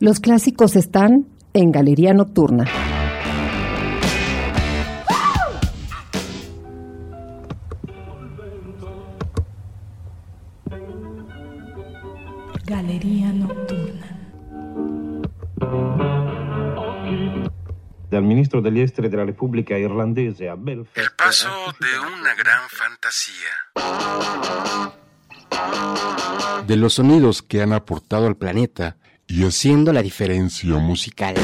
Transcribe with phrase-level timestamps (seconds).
[0.00, 2.66] Los clásicos están en Galería Nocturna.
[12.64, 14.06] Galería Nocturna.
[18.08, 20.96] Dal ministro degli esteri della Repubblica Irlandese a Belfast.
[20.96, 21.48] El paso
[21.80, 23.52] de una gran fantasía.
[26.68, 28.96] De los sonidos que han aportado al planeta
[29.28, 31.34] y haciendo la diferencia musical.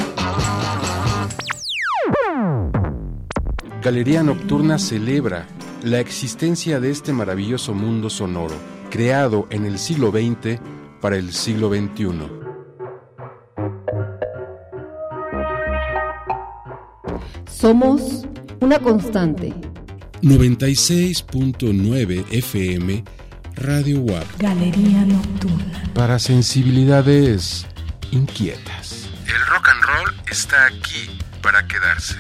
[3.82, 5.46] Galería Nocturna celebra
[5.82, 8.54] la existencia de este maravilloso mundo sonoro,
[8.90, 10.58] creado en el siglo XX
[11.02, 12.08] para el siglo XXI.
[17.46, 18.26] Somos
[18.60, 19.52] una constante.
[20.22, 23.04] 96.9 FM
[23.56, 25.82] Radio WAP Galería Nocturna.
[25.92, 27.66] para sensibilidades
[28.14, 29.08] inquietas.
[29.26, 32.16] El rock and roll está aquí para quedarse.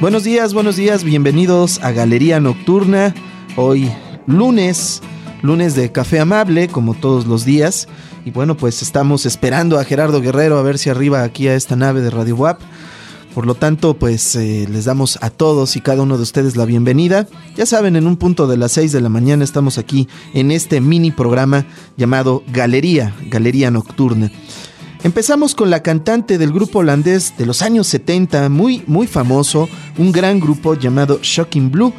[0.00, 3.14] Buenos días, buenos días, bienvenidos a Galería Nocturna.
[3.56, 3.90] Hoy
[4.26, 5.02] lunes,
[5.42, 7.88] lunes de café amable, como todos los días.
[8.24, 11.76] Y bueno, pues estamos esperando a Gerardo Guerrero a ver si arriba aquí a esta
[11.76, 12.60] nave de Radio WAP.
[13.34, 16.64] Por lo tanto, pues eh, les damos a todos y cada uno de ustedes la
[16.64, 17.26] bienvenida.
[17.56, 20.80] Ya saben, en un punto de las 6 de la mañana estamos aquí en este
[20.80, 21.66] mini programa
[21.96, 24.30] llamado Galería, Galería Nocturna.
[25.02, 30.12] Empezamos con la cantante del grupo holandés de los años 70, muy, muy famoso, un
[30.12, 31.92] gran grupo llamado Shocking Blue.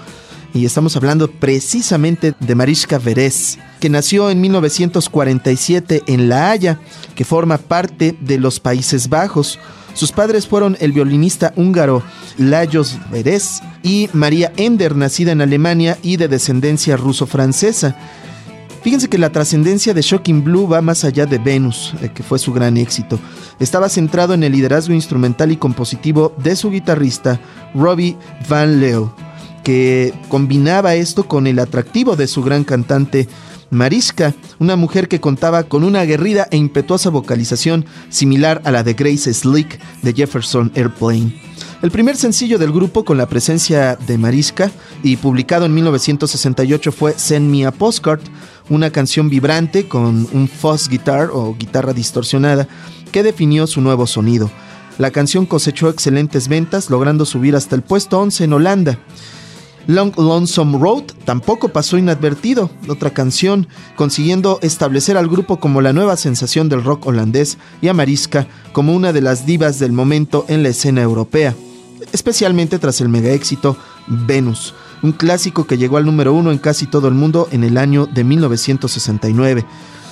[0.55, 6.79] Y estamos hablando precisamente de Mariska Veres, que nació en 1947 en La Haya,
[7.13, 9.59] que forma parte de los Países Bajos.
[9.95, 12.03] Sus padres fueron el violinista húngaro
[12.37, 17.97] Lajos Veres y María Ender, nacida en Alemania y de descendencia ruso-francesa.
[18.81, 22.39] Fíjense que la trascendencia de Shocking Blue va más allá de Venus, eh, que fue
[22.39, 23.19] su gran éxito.
[23.59, 27.41] Estaba centrado en el liderazgo instrumental y compositivo de su guitarrista
[27.73, 28.15] Robbie
[28.47, 29.13] Van Leo,
[29.65, 33.27] que combinaba esto con el atractivo de su gran cantante
[33.71, 38.93] Mariska, una mujer que contaba con una aguerrida e impetuosa vocalización similar a la de
[38.93, 41.41] Grace Slick de Jefferson Airplane.
[41.81, 44.71] El primer sencillo del grupo con la presencia de Mariska
[45.01, 48.21] y publicado en 1968 fue Send Me a Postcard,
[48.69, 52.67] una canción vibrante con un fuzz guitar o guitarra distorsionada
[53.11, 54.51] que definió su nuevo sonido.
[54.99, 58.99] La canción cosechó excelentes ventas, logrando subir hasta el puesto 11 en Holanda.
[59.87, 66.17] Long Lonesome Road tampoco pasó inadvertido, otra canción, consiguiendo establecer al grupo como la nueva
[66.17, 70.63] sensación del rock holandés y a Mariska como una de las divas del momento en
[70.63, 71.53] la escena europea,
[72.11, 76.87] especialmente tras el mega éxito Venus, un clásico que llegó al número uno en casi
[76.87, 79.65] todo el mundo en el año de 1969.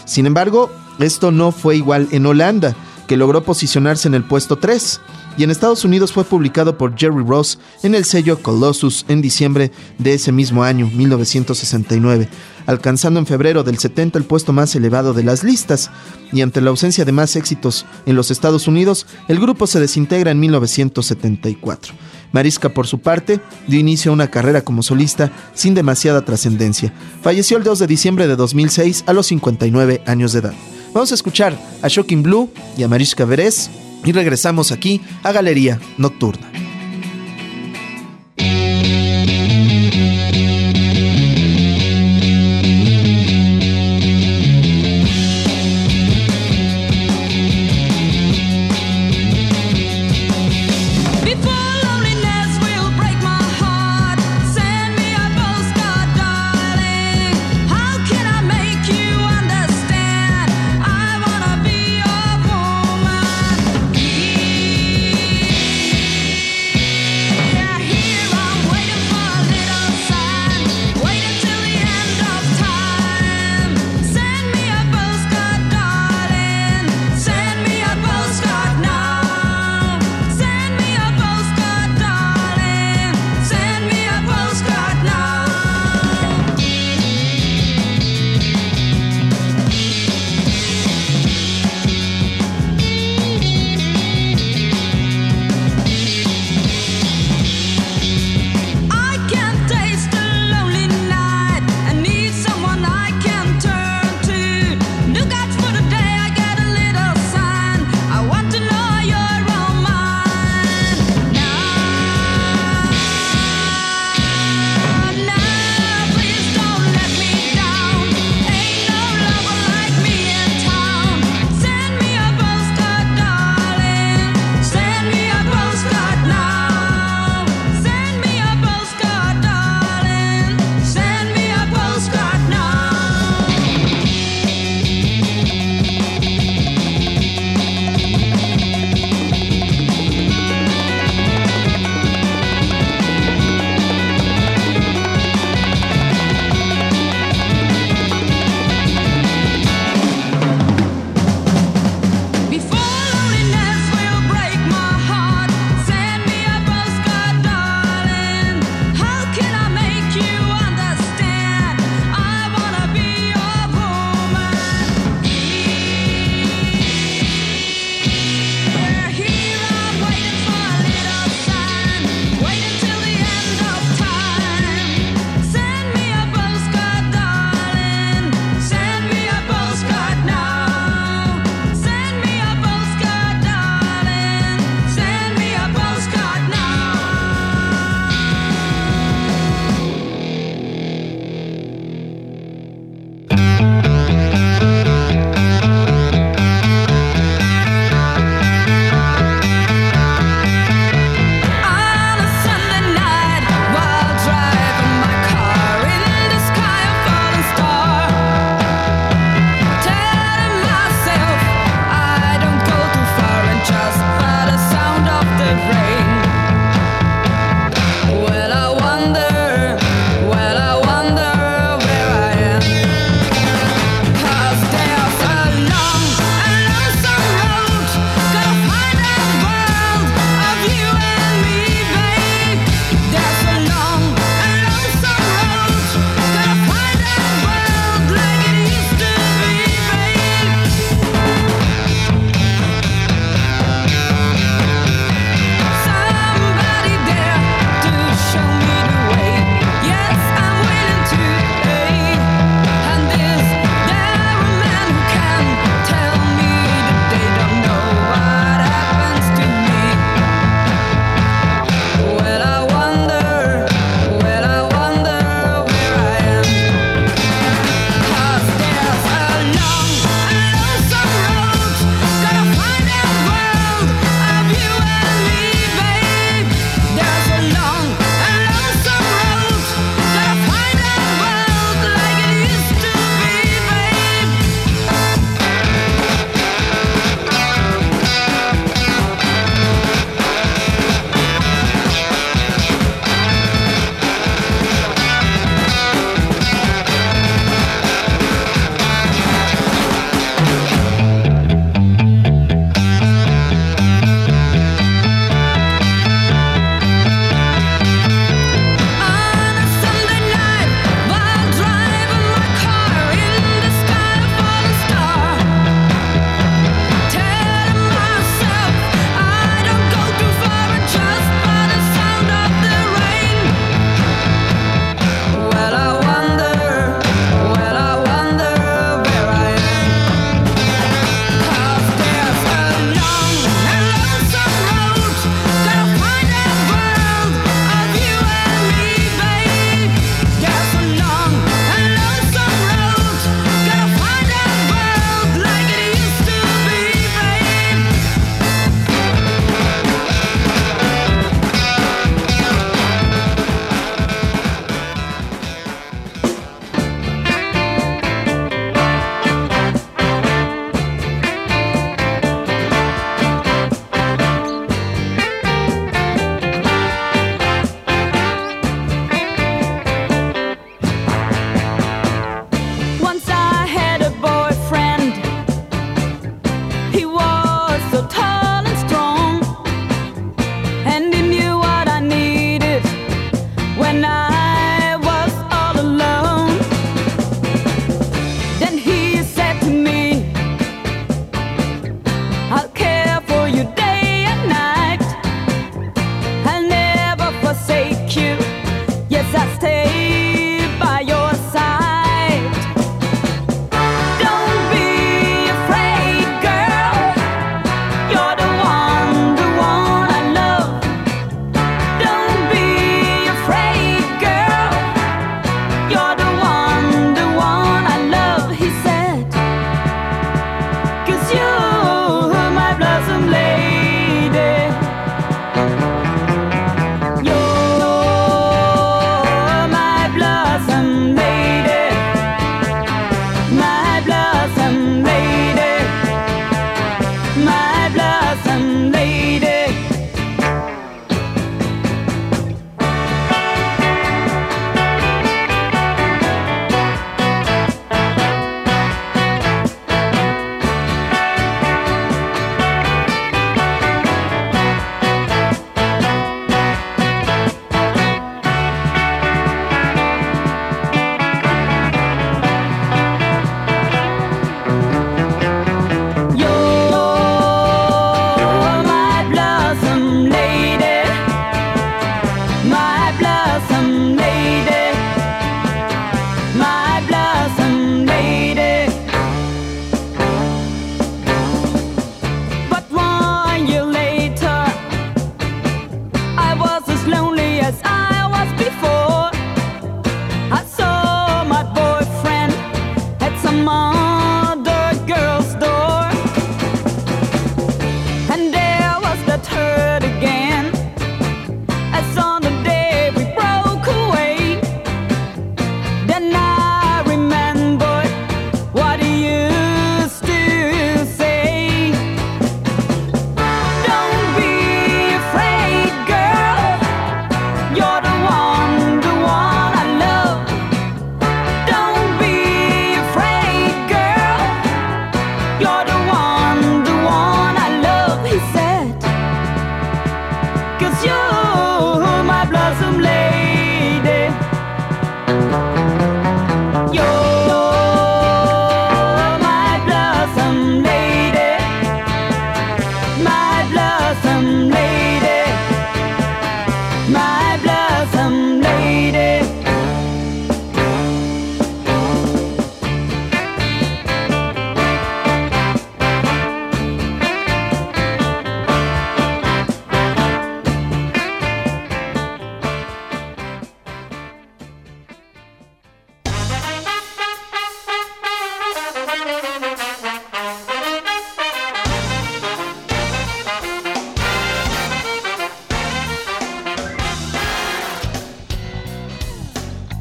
[0.06, 0.70] Sin embargo,
[1.00, 2.76] esto no fue igual en Holanda,
[3.08, 5.02] que logró posicionarse en el puesto 3,
[5.38, 9.72] y en Estados Unidos fue publicado por Jerry Ross en el sello Colossus en diciembre
[9.98, 12.30] de ese mismo año, 1969,
[12.66, 15.90] alcanzando en febrero del 70 el puesto más elevado de las listas,
[16.32, 20.32] y ante la ausencia de más éxitos en los Estados Unidos, el grupo se desintegra
[20.32, 21.94] en 1974.
[22.32, 26.92] Mariska, por su parte, dio inicio a una carrera como solista sin demasiada trascendencia.
[27.22, 30.54] Falleció el 2 de diciembre de 2006 a los 59 años de edad.
[30.94, 33.70] Vamos a escuchar a Shocking Blue y a Mariska Veres
[34.06, 36.63] y regresamos aquí a Galería Nocturna.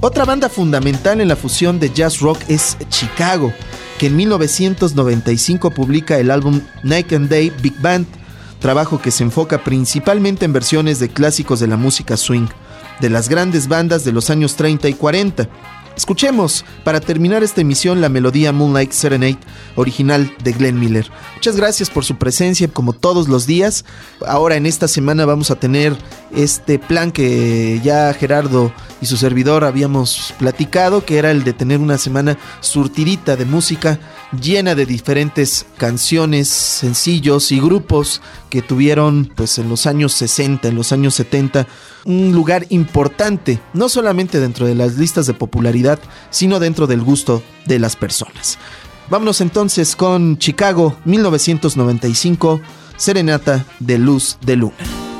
[0.04, 3.52] Otra banda fundamental en la fusión de jazz rock es Chicago,
[4.00, 8.08] que en 1995 publica el álbum Night and Day Big Band,
[8.58, 12.48] trabajo que se enfoca principalmente en versiones de clásicos de la música swing,
[13.00, 15.48] de las grandes bandas de los años 30 y 40.
[15.96, 19.38] Escuchemos para terminar esta emisión la melodía Moonlight Serenade
[19.76, 21.08] original de Glenn Miller.
[21.34, 23.84] Muchas gracias por su presencia como todos los días.
[24.26, 25.96] Ahora en esta semana vamos a tener
[26.34, 31.80] este plan que ya Gerardo y su servidor habíamos platicado, que era el de tener
[31.80, 33.98] una semana surtidita de música
[34.40, 40.74] llena de diferentes canciones, sencillos y grupos que tuvieron pues en los años 60, en
[40.74, 41.66] los años 70
[42.04, 45.98] un lugar importante, no solamente dentro de las listas de popularidad,
[46.30, 48.58] sino dentro del gusto de las personas.
[49.10, 52.60] Vámonos entonces con Chicago 1995,
[52.96, 55.11] Serenata de Luz de Luna.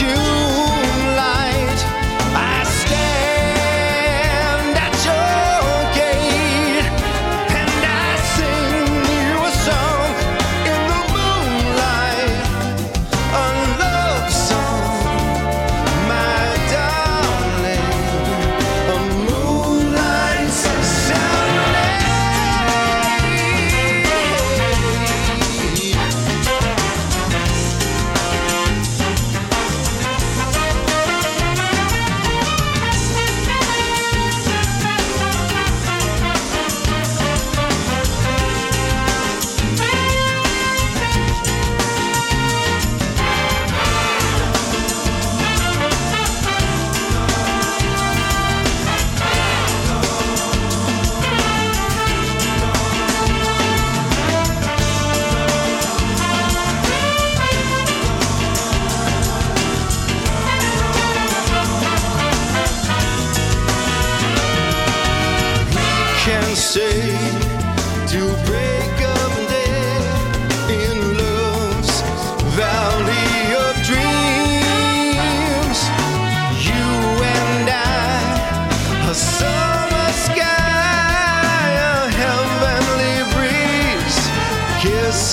[0.00, 0.63] you.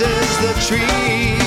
[0.04, 1.41] Is the tree.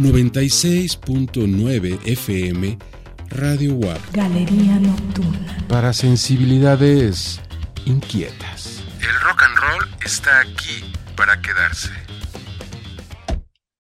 [0.00, 2.78] 96.9 FM
[3.28, 5.58] Radio WAP Galería Nocturna.
[5.68, 7.38] para sensibilidades
[7.84, 8.82] inquietas.
[9.02, 10.82] El rock and roll está aquí
[11.16, 11.90] para quedarse.